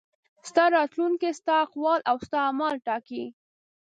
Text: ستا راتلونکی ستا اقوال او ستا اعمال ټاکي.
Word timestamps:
ستا 0.49 0.63
راتلونکی 0.75 1.29
ستا 1.39 1.55
اقوال 1.65 1.99
او 2.09 2.17
ستا 2.25 2.39
اعمال 2.47 2.75
ټاکي. 2.85 3.23